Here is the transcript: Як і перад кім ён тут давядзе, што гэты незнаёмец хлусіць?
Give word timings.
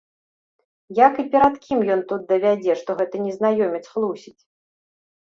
Як 1.07 1.13
і 1.23 1.25
перад 1.35 1.59
кім 1.65 1.79
ён 1.95 2.01
тут 2.11 2.21
давядзе, 2.31 2.73
што 2.81 2.97
гэты 3.03 3.17
незнаёмец 3.27 3.83
хлусіць? 3.93 4.39